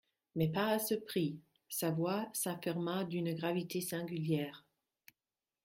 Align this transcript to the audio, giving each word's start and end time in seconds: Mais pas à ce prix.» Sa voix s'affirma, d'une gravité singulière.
Mais 0.35 0.47
pas 0.51 0.69
à 0.69 0.79
ce 0.79 0.95
prix.» 0.95 1.39
Sa 1.69 1.91
voix 1.91 2.27
s'affirma, 2.33 3.03
d'une 3.03 3.35
gravité 3.35 3.81
singulière. 3.81 4.65